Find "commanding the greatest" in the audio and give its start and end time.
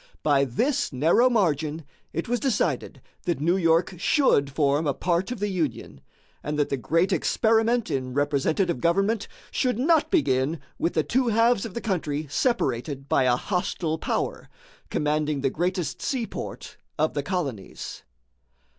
14.89-16.01